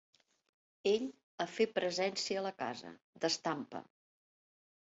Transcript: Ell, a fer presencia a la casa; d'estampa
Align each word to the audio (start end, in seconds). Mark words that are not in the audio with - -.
Ell, 0.91 1.05
a 1.45 1.47
fer 1.57 1.67
presencia 1.75 2.39
a 2.39 2.43
la 2.47 2.55
casa; 2.65 2.97
d'estampa 3.27 3.87